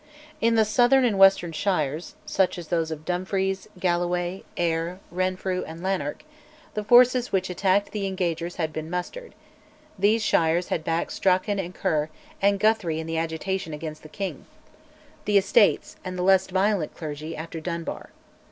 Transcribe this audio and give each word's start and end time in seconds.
In 0.41 0.55
the 0.55 0.65
southern 0.65 1.05
and 1.05 1.19
western 1.19 1.51
shires, 1.51 2.15
such 2.25 2.57
as 2.57 2.69
those 2.69 2.89
of 2.89 3.05
Dumfries, 3.05 3.67
Galloway, 3.79 4.43
Ayr, 4.57 4.99
Renfrew, 5.11 5.63
and 5.67 5.83
Lanark, 5.83 6.23
the 6.73 6.83
forces 6.83 7.31
which 7.31 7.51
attacked 7.51 7.91
the 7.91 8.07
Engagers 8.11 8.55
had 8.55 8.73
been 8.73 8.89
mustered; 8.89 9.35
these 9.99 10.23
shires 10.25 10.69
had 10.69 10.83
backed 10.83 11.11
Strachan 11.11 11.59
and 11.59 11.75
Ker 11.75 12.09
and 12.41 12.59
Guthrie 12.59 12.99
in 12.99 13.05
the 13.05 13.19
agitation 13.19 13.75
against 13.75 14.01
the 14.01 14.09
king, 14.09 14.47
the 15.25 15.37
Estates, 15.37 15.97
and 16.03 16.17
the 16.17 16.23
less 16.23 16.47
violent 16.47 16.95
clergy, 16.95 17.37
after 17.37 17.59
Dunbar. 17.59 18.09